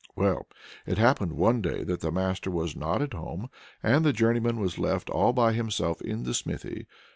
[0.15, 0.47] Well,
[0.87, 3.51] it happened one day that the master was not at home,
[3.83, 6.87] and the journeyman was left all by himself in the smithy.